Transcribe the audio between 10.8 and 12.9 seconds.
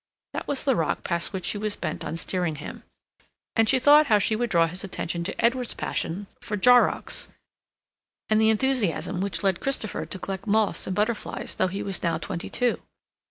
and butterflies though he was now twenty two.